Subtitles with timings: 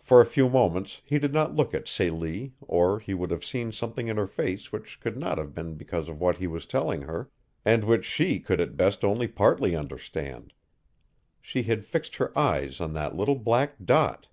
[0.00, 3.70] For a few moments he did not look at Celie or he would have seen
[3.70, 7.02] something in her face which could not have been because of what he was telling
[7.02, 7.30] her,
[7.64, 10.52] and which she could at best only partly understand.
[11.40, 14.26] She had fixed her eyes on the little black dot.